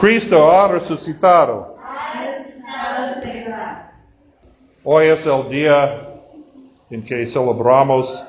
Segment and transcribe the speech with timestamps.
[0.00, 1.76] Cristo ha resucitado.
[4.82, 6.08] Hoy es el día
[6.90, 8.24] en que celebramos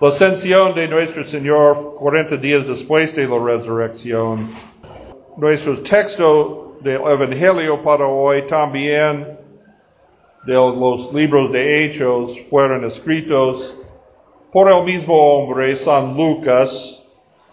[0.00, 4.38] la ascensión de nuestro Señor 40 días después de la resurrección.
[5.38, 9.38] Nuestro texto del Evangelio para hoy también
[10.44, 13.74] de los libros de Hechos fueron escritos
[14.52, 17.02] por el mismo hombre, San Lucas,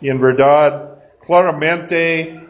[0.01, 2.44] y en verdad, claramente,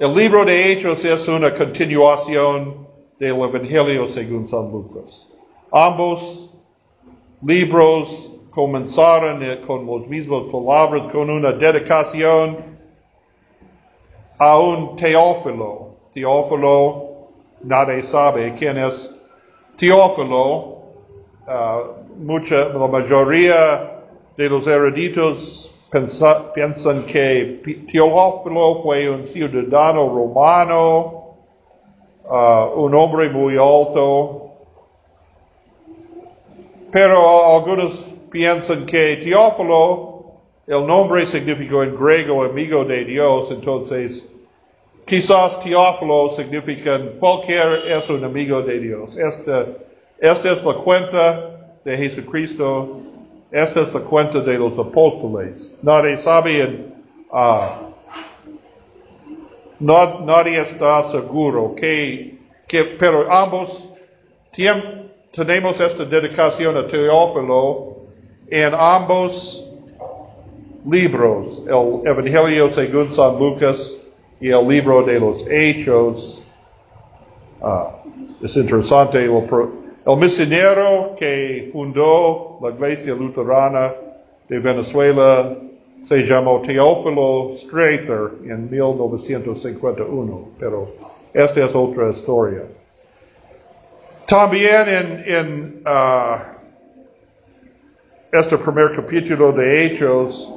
[0.00, 2.86] el libro de Hechos es una continuación
[3.18, 5.28] del Evangelio según San Lucas.
[5.70, 6.54] Ambos
[7.42, 12.56] libros comenzaron eh, con las mismas palabras, con una dedicación
[14.38, 15.96] a un Teófilo.
[16.14, 17.26] Teófilo,
[17.62, 19.14] nadie sabe quién es
[19.76, 20.78] Teófilo.
[21.46, 24.02] Uh, mucha, la mayoría
[24.34, 25.69] de los eruditos
[26.54, 31.36] piensan que Teófilo fue un ciudadano romano,
[32.24, 34.52] uh, un hombre muy alto,
[36.92, 40.32] pero algunos piensan que Teófilo,
[40.66, 44.28] el nombre significa en griego amigo de Dios, entonces
[45.04, 49.16] quizás Teófilo significa cualquier es un amigo de Dios.
[49.16, 49.66] Esta,
[50.20, 53.09] esta es la cuenta de Jesucristo,
[53.52, 55.80] esta es la cuenta de los apóstoles.
[55.82, 56.86] Nadie sabe,
[57.32, 57.60] uh,
[59.80, 63.92] no, nadie está seguro que, que pero ambos
[64.52, 67.96] tienen, tenemos esta dedicación a Teófilo
[68.48, 69.66] en ambos
[70.86, 73.92] libros, el Evangelio según San Lucas
[74.40, 76.44] y el libro de los Hechos.
[77.60, 79.30] Uh, es interesante, el,
[80.06, 83.94] el misionero que fundó la iglesia luterana
[84.48, 85.56] de Venezuela
[86.04, 90.88] se llamó Teófilo Strater en 1951, pero
[91.34, 92.62] esta es otra historia.
[94.26, 96.38] También en, en uh,
[98.32, 100.50] este primer capítulo de Hechos,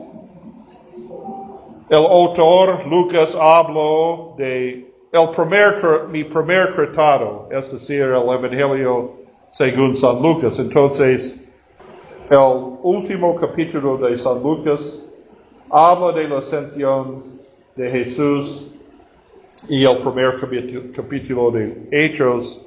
[1.89, 9.22] el autor Lucas habló de el primer, mi primer tratado, es decir, el Evangelio
[9.53, 10.57] según San Lucas.
[10.57, 11.45] Entonces,
[12.29, 15.05] el último capítulo de San Lucas
[15.69, 17.21] habla de la ascensión
[17.75, 18.67] de Jesús
[19.69, 20.39] y el primer
[20.91, 22.61] capítulo de Hechos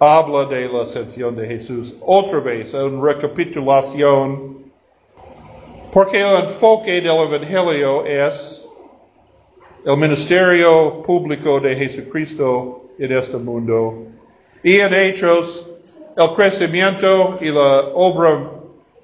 [0.00, 1.94] habla de la ascensión de Jesús.
[2.00, 4.58] Otra vez, en recapitulación,
[5.92, 8.66] porque el enfoque del Evangelio es
[9.84, 14.12] el ministerio público de Jesucristo en este mundo
[14.62, 15.66] y en Hechos
[16.16, 18.50] el crecimiento y la obra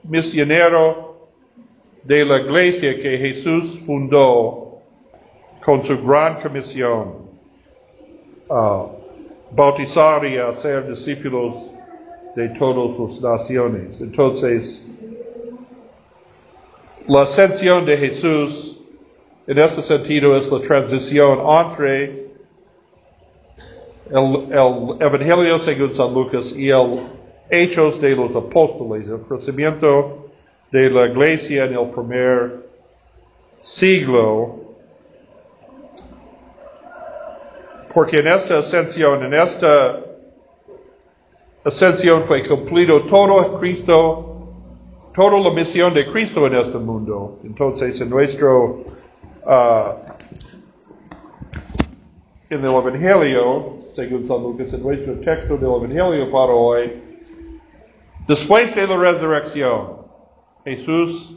[0.05, 1.17] misionero
[2.05, 4.79] de la iglesia que Jesús fundó
[5.65, 7.29] con su gran comisión,
[8.49, 8.89] uh,
[9.51, 11.71] bautizar y hacer discípulos
[12.37, 14.01] de todas las naciones.
[14.01, 14.87] Entonces,
[17.09, 18.81] la ascensión de Jesús
[19.47, 22.28] en este sentido es la transición entre
[24.11, 26.99] el, el, Evangelio según San Lucas y el
[27.51, 30.27] Hechos de los Apóstoles, el crecimiento
[30.71, 32.67] de la iglesia en el primer
[33.61, 34.57] siglo.
[37.93, 40.01] Porque en esta ascensión, en esta
[41.65, 44.49] ascensión fue cumplido todo Cristo,
[45.15, 47.41] toda la misión de Cristo en este mundo.
[47.45, 48.85] Entonces, en nuestro,
[49.47, 49.93] uh,
[52.51, 57.03] en el Evangelio, según San Lucas, en nuestro texto del Evangelio para hoy,
[58.29, 60.07] después de la resurrección,
[60.65, 61.35] Jesús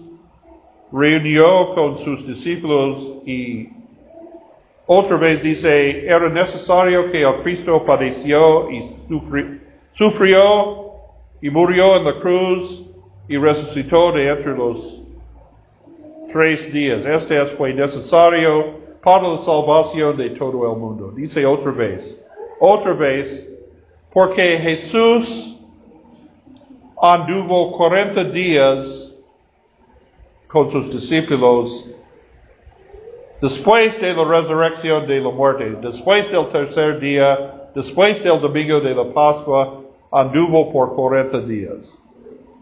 [0.91, 3.67] reunió con sus discípulos y
[4.85, 9.59] otra vez dice, era necesario que el Cristo padeció y sufri
[9.91, 10.91] sufrió
[11.41, 12.83] y murió en la cruz
[13.27, 15.01] y resucitó de entre los
[16.31, 17.07] tres días.
[17.07, 21.12] Este fue necesario para la salvación de todo el mundo.
[21.15, 22.20] Dice otra vez,
[22.63, 23.50] otra vez,
[24.13, 25.58] porque Jesús
[27.02, 29.16] anduvo 40 días
[30.48, 31.88] con sus discípulos
[33.42, 38.94] después de la resurrección de la muerte, después del tercer día, después del domingo de
[38.94, 39.81] la Pascua,
[40.12, 41.98] anduvo por 40 días.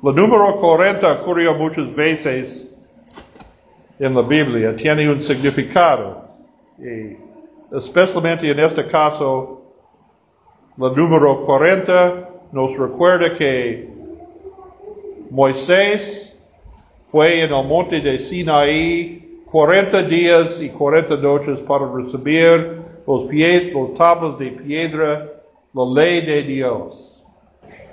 [0.01, 2.69] El número 40 ocurrió muchas veces
[4.00, 6.24] en la Biblia, tiene un significado.
[6.78, 7.18] Y
[7.75, 9.58] especialmente en este caso,
[10.81, 13.89] el número 40 nos recuerda que
[15.29, 16.37] Moisés
[17.11, 23.71] fue en el monte de Sinaí 40 días y 40 noches para recibir los, pie,
[23.73, 25.27] los tablas de piedra,
[25.73, 27.25] la ley de Dios.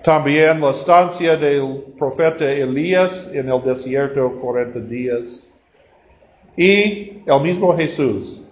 [0.04, 5.48] También la estancia del profeta Elías en el desierto 40 días.
[6.56, 8.42] Y el mismo Jesús,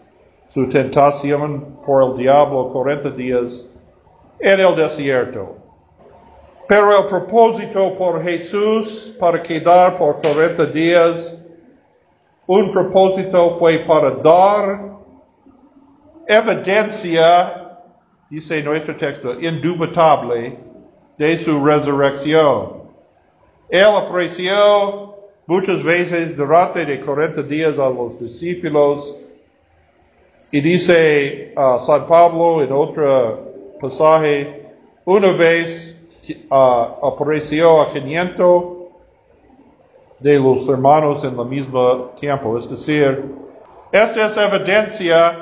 [0.49, 3.67] su tentación por el diablo 40 días
[4.41, 5.57] en el desierto.
[6.67, 11.37] Pero el propósito por Jesús para quedar por 40 días,
[12.47, 14.95] un propósito fue para dar
[16.27, 17.79] evidencia,
[18.31, 20.59] dice nuestro texto, indubitable
[21.19, 22.85] de su resurrección.
[23.69, 25.17] Él apareció
[25.47, 29.17] muchas veces durante de 40 días a los discípulos
[30.51, 33.54] y dice uh, San Pablo en otro
[33.85, 34.65] pasaje,
[35.05, 35.95] una vez
[36.51, 38.65] uh, apareció a 500
[40.21, 42.57] de los hermanos en el mismo tiempo.
[42.57, 43.25] Es decir,
[43.93, 45.37] esta es evidencia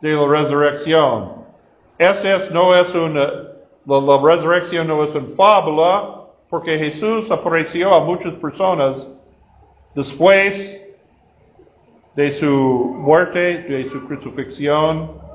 [0.00, 1.32] de la resurrección.
[1.98, 3.26] Esta es, no es una,
[3.84, 6.14] la, la resurrección no es una fábula,
[6.48, 9.06] porque Jesús apareció a muchas personas
[9.94, 10.82] después
[12.16, 12.48] de su
[12.96, 15.27] muerte, de su crucifixión,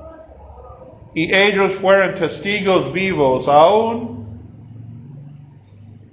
[1.14, 4.24] y ellos fueron testigos vivos aún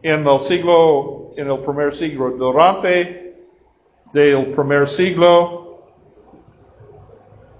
[0.03, 3.36] en el siglo, en el primer siglo, durante
[4.13, 5.80] del primer siglo,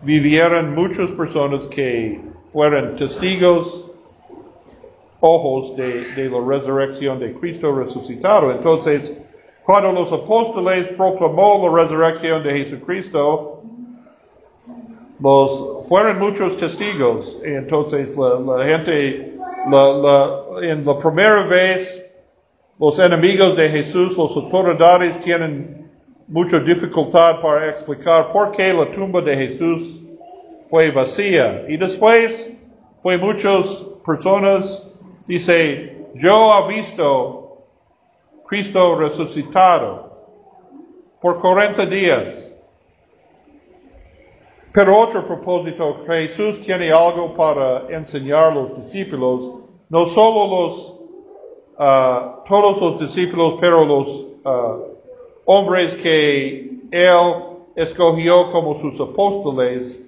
[0.02, 2.20] vivieron muchas personas que
[2.52, 3.88] fueron testigos
[5.20, 8.52] ojos de, de, la resurrección de Cristo resucitado.
[8.52, 9.18] Entonces,
[9.64, 13.62] cuando los apóstoles proclamó la resurrección de Jesucristo,
[15.20, 17.38] los, fueron muchos testigos.
[17.44, 19.34] Entonces, la, la gente,
[19.70, 22.02] la, en la primera vez,
[22.80, 25.92] los enemigos de Jesús, las autoridades tienen
[26.30, 30.00] mucha dificultad para explicar por qué la tumba de Jesús
[30.70, 31.66] fue vacía.
[31.68, 32.50] Y después,
[33.02, 34.88] fue muchas personas
[35.28, 37.66] Dice, yo he visto
[38.48, 40.26] Cristo resucitado
[41.22, 42.41] por 40 días.
[44.74, 49.52] Pero otro propósito, Jesús tiene algo para enseñar a los discípulos,
[49.90, 50.96] no solo los,
[51.78, 54.08] uh, todos los discípulos, pero los
[54.46, 54.92] uh,
[55.44, 57.34] hombres que Él
[57.76, 60.02] escogió como sus apóstoles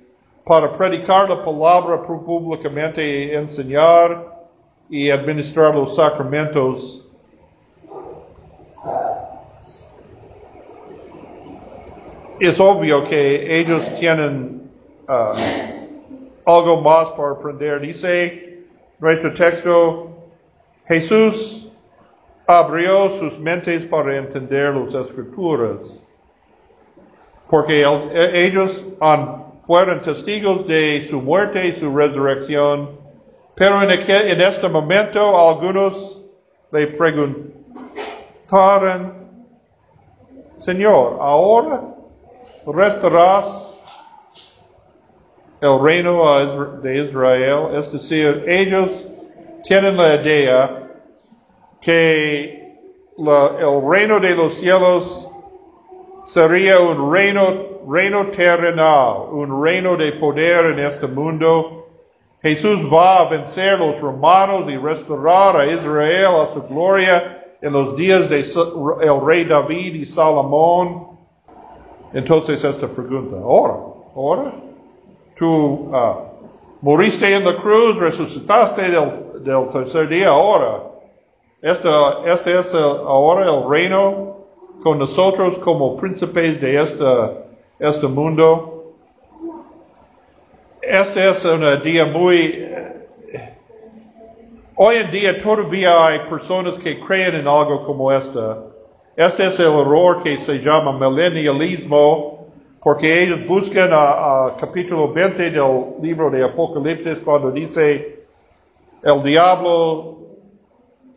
[0.46, 4.46] para predicar la palabra públicamente enseñar
[4.90, 7.03] y administrar los sacramentos.
[12.46, 14.70] Es obvio que ellos tienen
[15.08, 17.80] uh, algo más para aprender.
[17.82, 18.58] Dice
[19.00, 20.10] nuestro texto,
[20.88, 21.72] Jesús
[22.48, 26.00] abrió sus mentes para entender las escrituras,
[27.50, 33.04] porque el, ellos han, fueron testigos de su muerte y su resurrección
[33.56, 36.20] pero en, aquel, en este momento algunos
[36.72, 37.54] le preguntaron,
[40.58, 41.93] Señor, ¿ahora
[42.66, 43.78] restaurarás
[45.62, 47.76] el reino de Israel?
[47.76, 49.04] Es decir, ellos
[49.64, 50.90] tienen la idea
[51.82, 52.78] que
[53.18, 55.28] el reino de los cielos
[56.26, 57.44] sería un reino,
[57.88, 61.84] reino terrenal, un reino de poder en este mundo
[62.44, 67.96] Jesús va a vencer los romanos y restaurar a Israel a su gloria en los
[67.96, 71.13] días de el rey David y Salomón.
[72.14, 73.74] Entonces esta pregunta, ahora,
[74.16, 74.54] ahora,
[75.38, 76.16] tú uh,
[76.82, 80.84] moriste en la cruz, resucitaste del, del tercer día, ahora,
[81.62, 81.90] este,
[82.26, 84.38] este es el, ahora el reino
[84.84, 87.06] con nosotros como príncipes de este,
[87.80, 88.74] este mundo
[90.84, 92.68] este es un día muy...
[94.76, 98.58] Hoy en día todavía hay personas que creen en algo como esta.
[99.16, 102.48] Este es el error que se llama milenialismo,
[102.82, 108.26] porque ellos buscan a, capítulo 20 del libro de Apocalipsis cuando dice
[109.04, 110.18] el diablo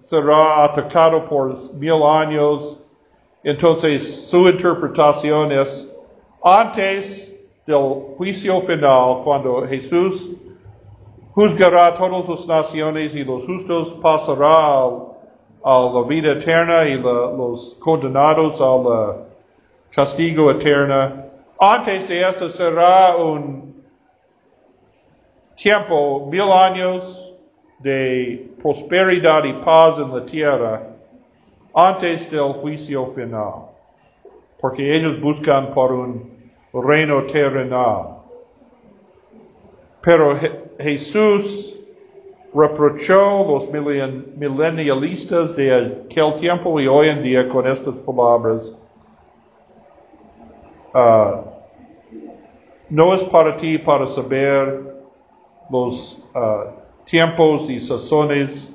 [0.01, 2.81] será atacado por mil años.
[3.43, 5.91] Entonces su interpretación es
[6.43, 7.35] antes
[7.67, 10.33] del juicio final, cuando Jesús
[11.33, 15.16] juzgará a todas las naciones y los justos pasará
[15.69, 19.27] a la vida eterna y los condenados al
[19.91, 21.25] castigo eterno.
[21.59, 23.75] Antes de esto será un
[25.57, 27.35] tiempo, mil años
[27.81, 30.83] de prosperidad y paz en la tierra
[31.75, 33.75] antes del juicio final.
[34.61, 36.31] porque ellos buscan por un
[36.73, 38.23] reino terrenal.
[40.01, 40.35] Pero
[40.79, 41.56] Jesús
[42.57, 48.73] reprochó los milenialistas de aquel tiempo y hoy en día con estas palabras.
[50.95, 51.43] Uh,
[52.89, 54.95] no es para ti para saber
[55.69, 56.71] los uh,
[57.05, 58.69] tiempos y sazones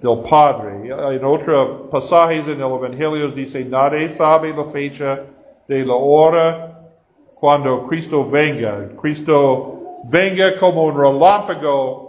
[0.00, 0.88] del Padre.
[1.14, 5.20] En otros pasajes en el Evangelio dice, nadie sabe la fecha
[5.68, 6.80] de la hora
[7.36, 8.88] cuando Cristo venga.
[9.00, 12.01] Cristo venga como un relámpago.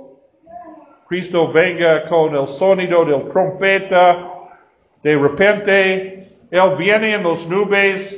[1.13, 4.31] Cristo venga con el sonido del trompeta.
[5.03, 8.17] De repente, Él viene en las nubes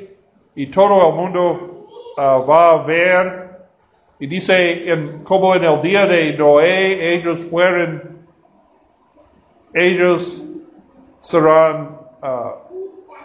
[0.55, 3.49] y todo el mundo uh, va a ver.
[4.17, 8.25] Y dice, como en el día de Noé, ellos fueron
[9.73, 10.41] ellos
[11.19, 12.51] serán uh,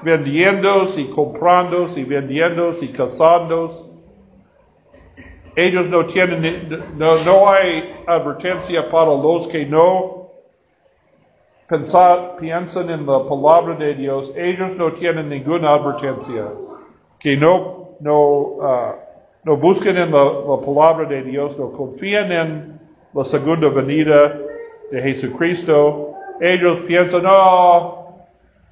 [0.03, 3.90] vendiendo y comprando y vendiendo y casando.
[5.61, 6.43] Ellos no tienen,
[6.97, 10.31] no, no hay advertencia para los que no
[11.69, 14.33] pensar, piensan en la palabra de Dios.
[14.37, 16.47] Ellos no tienen ninguna advertencia.
[17.19, 18.95] Que no, no, uh,
[19.45, 22.81] no busquen en la, la palabra de Dios, no confían en
[23.13, 24.39] la segunda venida
[24.91, 28.27] de Jesucristo ellos piensan, no,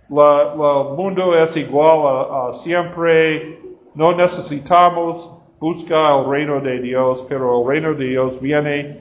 [0.09, 3.61] el mundo es igual a, siempre,
[3.95, 5.31] no necesitamos
[5.61, 9.01] buscar el reino de Dios, pero el reino de Dios viene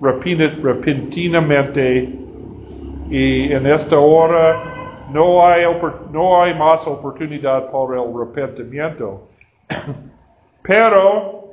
[0.00, 2.18] repentinamente
[3.10, 4.62] y en esta hora
[5.12, 5.64] no hay,
[6.10, 9.28] no más oportunidad para el arrepentimiento.
[10.62, 11.44] pero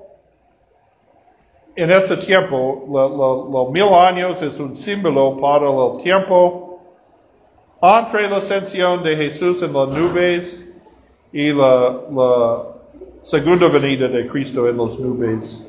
[1.76, 6.80] en este tiempo, los mil años es un símbolo para el tiempo
[7.82, 10.64] entre la ascensión de Jesús en las nubes
[11.32, 12.71] y la
[13.24, 15.66] segunda venida de Cristo en las nubes.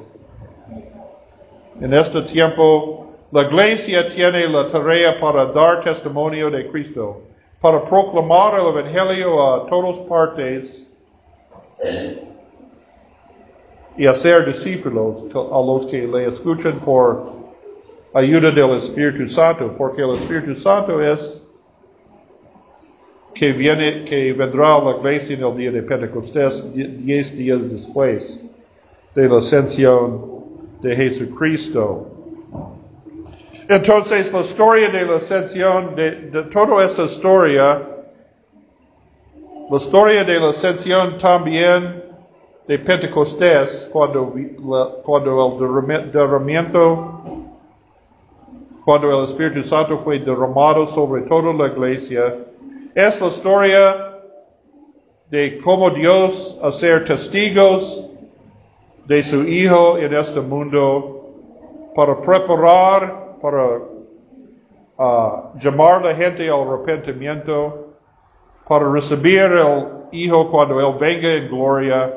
[1.80, 7.22] En este tiempo, la iglesia tiene la tarea para dar testimonio de Cristo,
[7.60, 10.86] para proclamar el Evangelio a todas partes
[13.96, 17.32] y hacer discípulos a los que le escuchan por
[18.14, 21.41] ayuda del Espíritu Santo, porque el Espíritu Santo es
[23.34, 28.42] que viene, que vendrá a la iglesia en el día de Pentecostés, diez días después
[29.14, 30.42] de la ascensión
[30.82, 32.08] de Jesucristo.
[33.68, 37.82] Entonces, la historia de la ascensión, de, de toda esta historia,
[39.70, 42.02] la historia de la ascensión también
[42.66, 44.34] de Pentecostés, cuando,
[45.02, 47.22] cuando el derramamiento,
[48.84, 52.36] cuando el Espíritu Santo fue derramado sobre toda la iglesia,
[52.94, 54.12] es la historia
[55.30, 58.04] de cómo Dios hacer testigos
[59.06, 61.32] de su Hijo en este mundo
[61.94, 63.78] para preparar, para
[64.98, 67.94] uh, llamar la gente al arrepentimiento,
[68.68, 72.12] para recibir el Hijo cuando Él venga en gloria.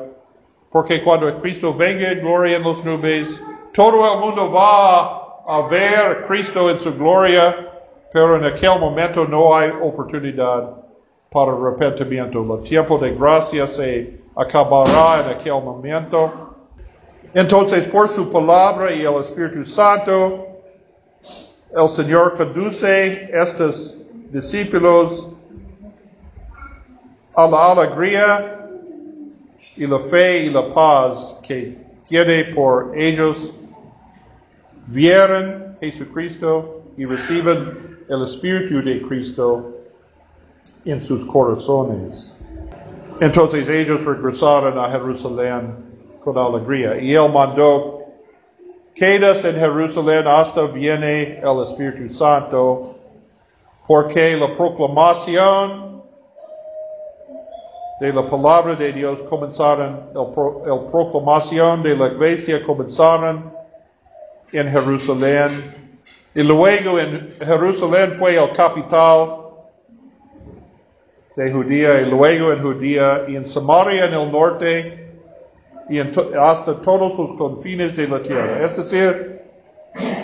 [0.70, 3.40] Porque cuando Cristo venga en gloria en las nubes,
[3.72, 7.75] todo el mundo va a ver a Cristo en su gloria,
[8.12, 10.70] pero en aquel momento no hay oportunidad
[11.30, 12.58] para arrepentimiento.
[12.58, 16.54] El tiempo de gracia se acabará en aquel momento.
[17.34, 20.46] Entonces, por su palabra y el Espíritu Santo,
[21.74, 23.98] el Señor conduce estos
[24.30, 25.28] discípulos
[27.34, 28.68] a la alegría
[29.76, 31.76] y la fe y la paz que
[32.08, 33.52] tiene por ellos
[34.86, 39.72] vieron Jesucristo y reciben el Espíritu de Cristo
[40.84, 42.34] en sus corazones.
[43.20, 45.74] Entonces ellos regresaron a Jerusalén
[46.22, 48.04] con alegría y él mandó,
[48.94, 52.94] quedas en Jerusalén hasta viene el Espíritu Santo,
[53.86, 56.02] porque la proclamación
[58.00, 63.50] de la palabra de Dios comenzaron, el, proclamación de la iglesia comenzaron
[64.52, 65.85] en Jerusalén.
[66.36, 69.38] Y luego en Jerusalén fue el capital
[71.34, 75.14] de Judía y luego en Judía y en Samaria en el norte
[75.88, 78.66] y hasta todos los confines de la tierra.
[78.66, 79.44] Es decir,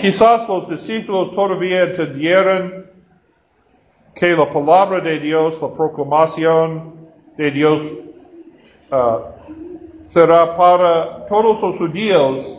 [0.02, 2.84] quizás los discípulos todavía entendieron
[4.14, 6.92] que la palabra de Dios, la proclamación
[7.38, 7.80] de Dios
[8.90, 12.58] uh, será para todos los judíos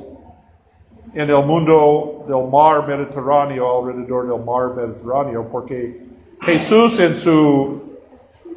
[1.13, 6.01] en el mundo del mar Mediterráneo, alrededor del mar Mediterráneo, porque
[6.41, 7.81] Jesús en su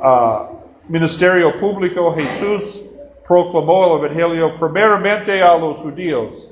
[0.01, 0.57] uh,
[0.89, 2.83] ministerio público, Jesús
[3.27, 6.51] proclamó el Evangelio primeramente a los judíos,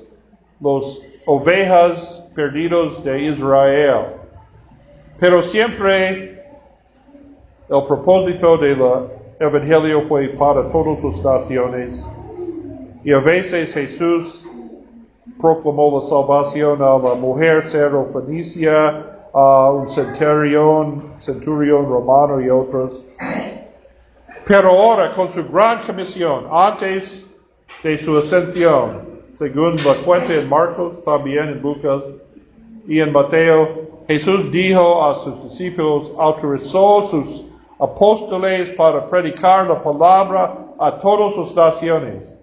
[0.61, 4.06] los ovejas perdidos de Israel.
[5.18, 6.44] Pero siempre
[7.70, 8.78] el propósito del
[9.40, 12.04] Evangelio fue para todas las naciones.
[13.04, 14.44] Y a veces Jesús
[15.45, 23.03] proclamó la salvación a la mujer Fenicia, a un centurión, centurión romano y otros.
[24.49, 27.27] Pero ahora, con su gran comisión, antes
[27.83, 29.03] de su ascensión,
[29.39, 32.03] según la cuenta en Marcos, también en Lucas
[32.89, 33.69] y en Mateo,
[34.09, 37.45] Jesús dijo a sus discípulos, autorizó sus
[37.79, 42.34] apóstoles para predicar la palabra a todas las naciones,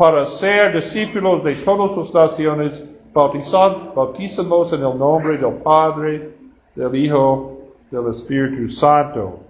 [0.00, 6.30] para ser discípulos de todas las naciones, bautizándolos en el nombre del Padre,
[6.74, 7.58] del Hijo,
[7.90, 9.40] del Espíritu Santo.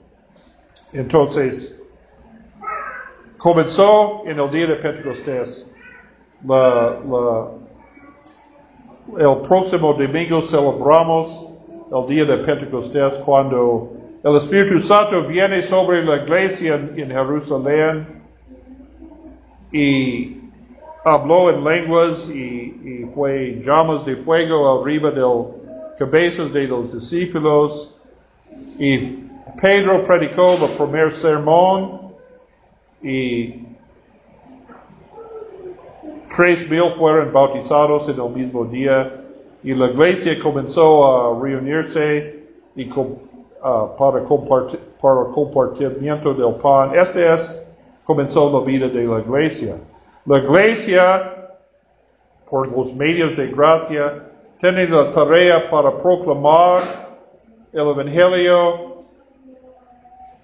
[0.92, 1.80] Entonces,
[3.38, 5.66] comenzó en el día de Pentecostés.
[9.18, 11.48] el próximo domingo celebramos
[11.92, 13.92] el día de Pentecostés cuando
[14.24, 18.04] el Espíritu Santo viene sobre la iglesia en, Jerusalén
[19.72, 20.39] y
[21.04, 25.24] habló en lenguas y, fue llamas de fuego arriba de
[25.98, 27.96] cabezas de los discípulos
[28.78, 29.26] y
[29.60, 32.12] Pedro predicó el primer sermón
[33.02, 33.66] y
[36.36, 39.12] tres mil fueron bautizados en el mismo día
[39.62, 46.94] y la iglesia comenzó a reunirse y uh, para, compartir, para compartimiento del pan.
[46.94, 47.60] Este es,
[48.04, 49.76] comenzó la vida de la iglesia.
[50.26, 51.56] La iglesia,
[52.48, 56.82] por los medios de gracia, tiene la tarea para proclamar
[57.72, 59.04] el Evangelio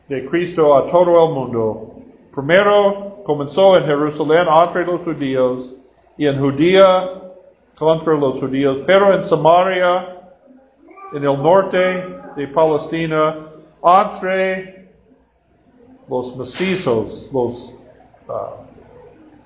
[0.09, 1.95] de Cristo a todo el mundo.
[2.35, 5.75] Primero comenzó en Jerusalén entre los judíos
[6.17, 7.11] y en Judía
[7.77, 10.17] contra los judíos, pero en Samaria,
[11.13, 12.03] en el norte
[12.35, 13.37] de Palestina,
[13.85, 14.89] entre
[16.09, 17.75] los mestizos, los
[18.29, 18.66] uh,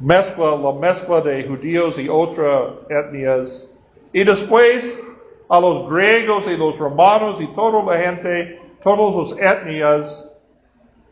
[0.01, 3.69] mezcla, la mezcla de judíos y otras etnias,
[4.13, 5.01] y después
[5.49, 10.31] a los griegos y los romanos y toda la gente, todas las etnias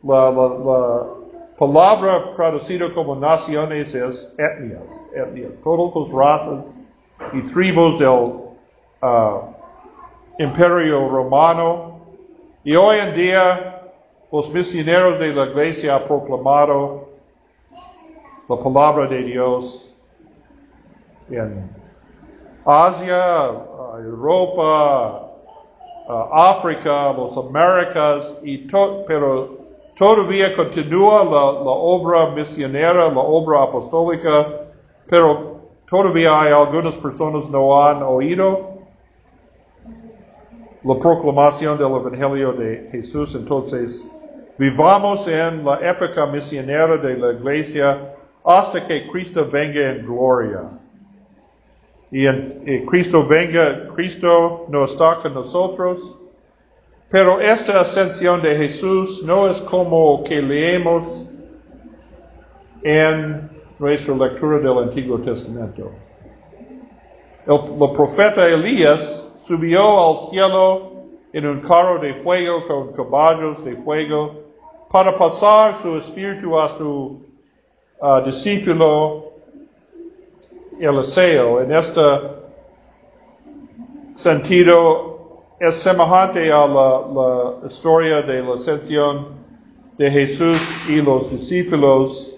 [0.03, 1.07] la, la,
[1.59, 6.65] palabra traducida como naciones es etnias, etnias, todas las razas
[7.33, 8.09] y tribus del
[9.03, 9.55] uh,
[10.39, 11.99] imperio romano.
[12.63, 13.83] Y hoy en día
[14.31, 17.08] los misioneros de la iglesia han proclamado
[18.49, 19.95] la palabra de Dios
[21.31, 21.71] en
[22.65, 23.51] Asia,
[23.99, 25.31] Europa,
[26.33, 29.59] África, los Américas, y to, pero
[29.99, 34.47] Todavía continúa la, obra misionera, la obra apostólica,
[35.09, 35.59] pero
[35.91, 38.79] todavía hay algunas personas no han oído
[40.85, 43.35] la proclamación del Evangelio de Jesús.
[43.35, 44.09] Entonces,
[44.57, 48.15] vivamos en la época misionera de la iglesia
[48.49, 50.71] hasta que Cristo venga en gloria.
[52.11, 56.17] Y en Cristo venga, Cristo no está con nosotros.
[57.11, 61.27] Pero esta ascensión de Jesús no es como que leemos
[62.83, 65.93] en nuestra lectura del Antiguo Testamento.
[67.47, 70.93] El, profeta Elías subió al cielo
[71.35, 74.41] en un carro de fuego con caballos de fuego
[74.91, 77.28] para pasar su espíritu a su
[78.01, 79.33] uh, discípulo
[80.81, 81.61] Eliseo.
[81.61, 82.01] En este
[84.17, 85.19] sentido,
[85.61, 89.29] es semejante a la, historia de la ascensión
[89.97, 90.59] de Jesús
[90.89, 92.37] y los discípulos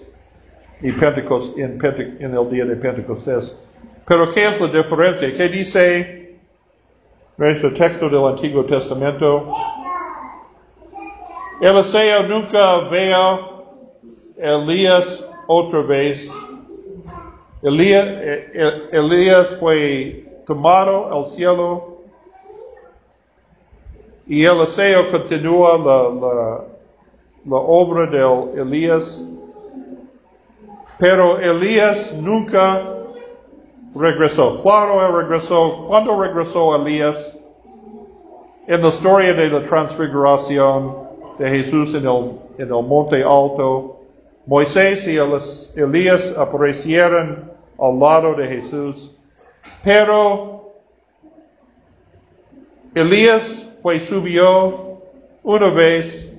[0.81, 3.55] en, el día de Pentecostés.
[4.07, 5.31] Pero ¿qué es la diferencia?
[5.31, 6.39] ¿Qué dice
[7.37, 9.47] nuestro texto del Antiguo Testamento?
[11.61, 13.63] Eliseo nunca veo
[14.37, 16.31] Elías otra vez.
[17.61, 21.99] Elías, fue tomado al cielo
[24.25, 26.63] y Eliseo continúa la,
[27.45, 29.21] la, obra de Elías.
[30.97, 32.81] Pero Elías nunca
[33.95, 34.57] regresó.
[34.57, 35.85] Claro, él regresó.
[35.87, 37.37] ¿Cuándo regresó Elías?
[38.67, 40.95] En la historia de la transfiguración
[41.37, 44.00] de Jesús en el, en el monte alto,
[44.45, 45.17] Moisés y
[45.79, 49.15] Elías aparecieron al lado de Jesús.
[49.83, 50.73] Pero
[52.95, 55.01] Elías fue subió
[55.43, 56.33] una vez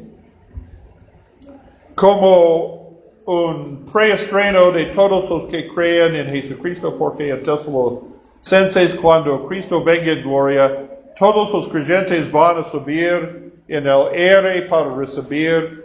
[1.94, 9.82] como un preestreno de todos los que creen en Jesucristo, porque en Tesalonicenses, cuando Cristo
[9.82, 15.84] venga en gloria, todos los creyentes van a subir en el aire para recibir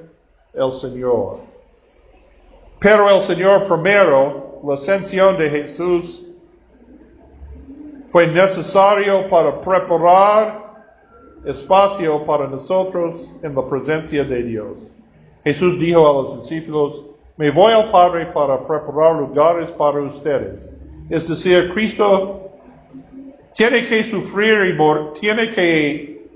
[0.53, 1.46] el Señor.
[2.79, 6.23] Pero el Señor primero, la ascensión de Jesús,
[8.07, 10.67] fue necesario para preparar
[11.45, 14.91] espacio para nosotros en la presencia de Dios.
[15.43, 17.03] Jesús dijo a los discípulos,
[17.37, 20.73] me voy al Padre para preparar lugares para ustedes.
[21.09, 22.51] Es decir, Cristo
[23.53, 26.27] tiene que sufrir y morir, tiene que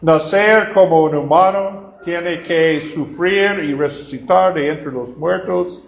[0.00, 5.82] nacer como un humano, tiene que sufrir y resucitar de entre los muertos,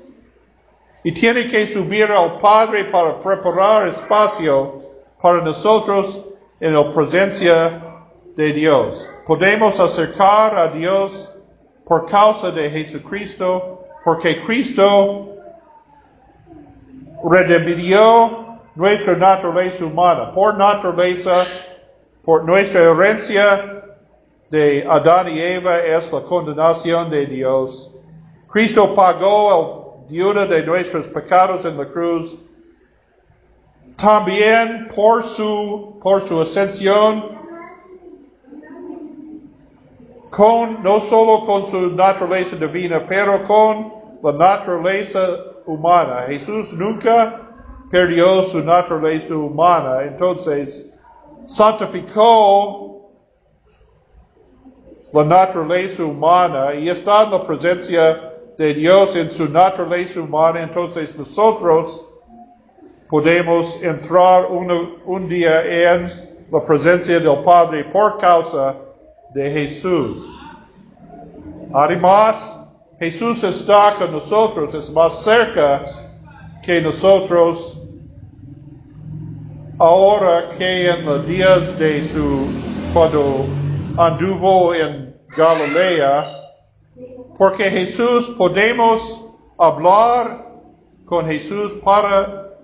[1.03, 4.79] y tiene que subir al Padre para preparar espacio
[5.21, 6.23] para nosotros
[6.61, 7.83] en la presencia
[8.37, 9.07] de Dios.
[9.27, 11.31] Podemos acercar a Dios
[11.87, 15.29] por causa de Jesucristo, porque Cristo
[17.23, 20.33] redimió nuestra naturaleza humana.
[20.33, 21.45] Por naturaleza,
[22.23, 23.84] por nuestra herencia
[24.55, 27.91] de Adán y Eva es la condenación de Dios.
[28.47, 32.37] Cristo pagó el deuda de nuestros pecados en la cruz.
[33.97, 37.35] También por su, por su ascensión,
[40.31, 45.21] con, no solo con su naturaleza divina, pero con la naturaleza
[45.67, 46.27] humana.
[46.29, 47.41] Jesús nunca
[47.91, 50.97] perdió su naturaleza humana, entonces
[51.47, 52.94] santificó
[55.15, 61.17] la naturaleza humana y está en la presencia de Dios en su naturaleza humana, entonces
[61.17, 62.05] nosotros
[63.09, 65.63] podemos entrar un día
[65.95, 66.11] en
[66.51, 68.75] la presencia del Padre por causa
[69.33, 70.27] de Jesús.
[71.73, 72.59] Además,
[72.99, 75.81] Jesús está con nosotros, es más cerca
[76.63, 77.81] que nosotros
[79.79, 82.47] ahora que en los días de su,
[82.93, 83.45] cuando
[83.97, 85.04] anduvo en
[85.37, 86.27] Galilea,
[87.37, 89.25] porque Jesús podemos
[89.59, 90.47] hablar
[91.05, 92.57] con Jesús para,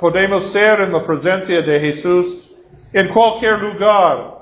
[0.00, 4.34] podemos ser en la presencia de Jesús en cualquier lugar.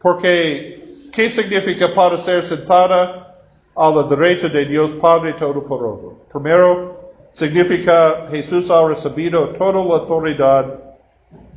[0.00, 3.36] Porque, ¿qué significa para ser sentada
[3.74, 6.18] a la derecha de Dios Padre Todopoderoso?
[6.30, 10.66] Primero, significa Jesús ha recibido toda la autoridad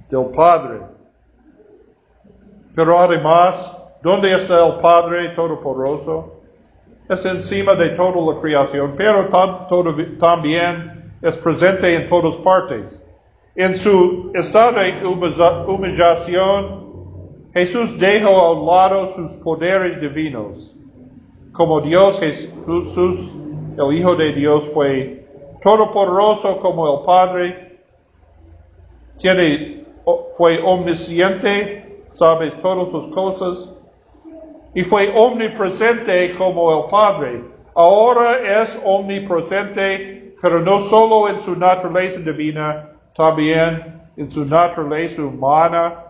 [0.09, 0.94] del Padre.
[2.75, 6.33] Pero además, ¿dónde está el Padre Todopoderoso?
[7.07, 9.29] Está encima de toda la creación, pero
[10.19, 13.01] también es presente en todas partes.
[13.55, 15.05] En su estado de
[15.67, 16.85] humillación,
[17.53, 20.73] Jesús dejó a un lado sus poderes divinos.
[21.53, 23.31] Como Dios, Jesús,
[23.77, 25.25] el Hijo de Dios, fue
[25.61, 27.79] todopoderoso como el Padre,
[29.17, 29.85] tiene,
[30.35, 31.84] fue omnisciente,
[32.15, 33.69] sabe todas las cosas,
[34.73, 37.43] y fue omnipresente como el Padre.
[37.73, 46.03] Ahora es omnipresente, pero no solo en su naturaleza divina, también en su naturaleza humana.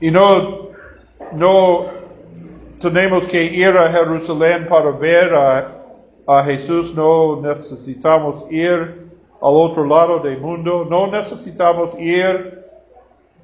[0.00, 0.68] Y no,
[1.32, 1.86] no
[2.80, 5.68] tenemos que ir a Jerusalén para ver a,
[6.26, 9.08] a Jesús, no necesitamos ir
[9.40, 12.57] al otro lado del mundo, no necesitamos ir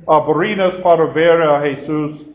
[0.07, 2.27] a Barinas para ver a Jesús.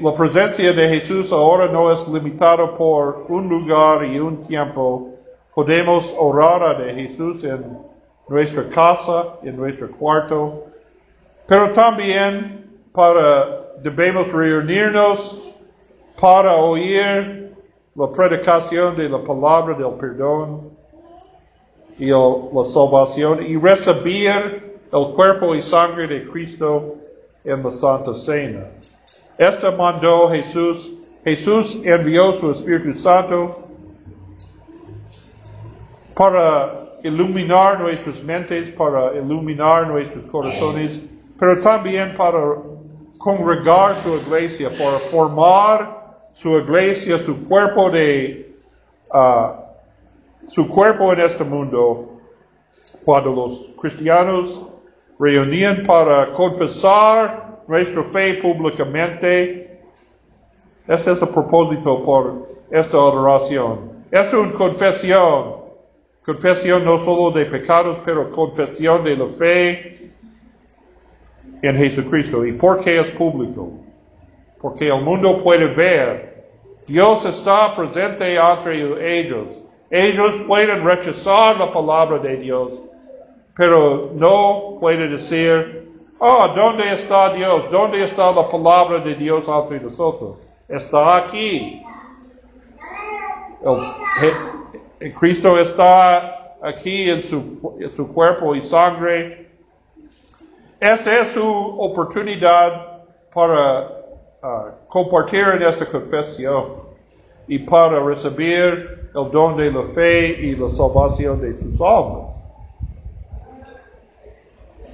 [0.00, 5.10] La presencia de Jesús ahora no es limitada por un lugar y un tiempo.
[5.54, 7.78] Podemos orar a Jesús en
[8.28, 10.64] nuestra casa, en nuestro cuarto,
[11.48, 15.54] pero también para, debemos reunirnos
[16.20, 17.54] para oír
[17.94, 20.70] la predicación de la palabra del perdón
[21.98, 26.96] y la salvación y recibir el cuerpo y sangre de Cristo
[27.44, 28.66] en la Santa Cena.
[29.38, 30.92] Esta mandó Jesús.
[31.24, 33.48] Jesús envió su Espíritu Santo
[36.14, 36.70] para
[37.04, 41.00] iluminar nuestras mentes, para iluminar nuestros corazones,
[41.38, 42.56] pero también para
[43.18, 46.00] congregar su iglesia, para formar
[46.32, 48.54] su iglesia, su cuerpo de,
[49.12, 52.20] uh, su cuerpo en este mundo,
[53.04, 54.69] cuando los cristianos
[55.20, 59.78] reunían para confesar nuestra fe públicamente.
[60.88, 63.92] Este es el propósito por esta adoración.
[64.10, 65.60] Esta es una confesión.
[66.24, 70.10] Confesión no solo de pecados, pero confesión de la fe
[71.62, 72.44] en Jesucristo.
[72.44, 73.80] ¿Y por qué es público?
[74.60, 76.50] porque el mundo puede ver.
[76.86, 79.46] Dios está presente entre ellos.
[79.90, 82.72] Ellos pueden rechazar la palabra de Dios,
[83.60, 87.70] pero no pueden decir, oh, ¿dónde está Dios?
[87.70, 90.38] ¿Dónde está la palabra de Dios entre nosotros?
[90.66, 91.84] Está aquí.
[95.02, 99.50] El, Cristo está aquí en su, cuerpo y sangre.
[100.80, 103.02] Esta es su oportunidad
[103.34, 103.82] para
[104.42, 106.64] uh, compartir en esta confesión
[107.46, 112.29] y para recibir el don de la fe y la salvación de sus almas.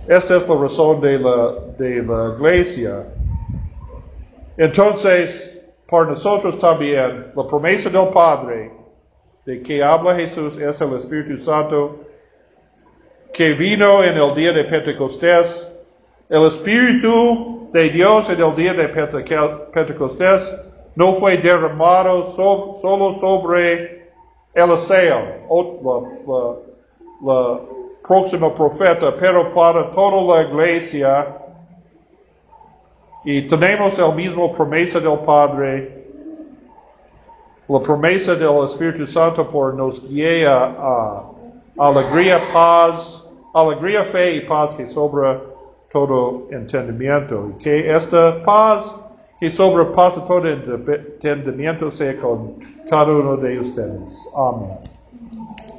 [0.08, 3.06] Esta es la razón de la, de la iglesia.
[4.56, 8.72] Entonces, para nosotros también, la promesa del Padre,
[9.44, 12.00] de que habla Jesús, es el Espíritu Santo,
[13.32, 15.68] que vino en el día de Pentecostés.
[16.28, 20.56] El Espíritu de Dios en el día de Pentecostés
[20.94, 24.08] no fue derramado solo sobre
[24.54, 25.18] Eliseo,
[27.22, 27.60] la,
[28.06, 31.26] próximo profeta, pero para toda la iglesia.
[33.24, 36.06] Y tenemos el mismo promesa del Padre,
[37.68, 41.24] la promesa del Espíritu Santo por nos guía a
[41.78, 45.40] alegría, paz, alegría, fe y paz que sobra
[45.92, 47.50] todo entendimiento.
[47.50, 48.94] Y que esta paz
[49.40, 52.54] que sobrepasa todo entendimiento sea con
[52.88, 54.26] cada uno de ustedes.
[54.36, 54.95] Amén.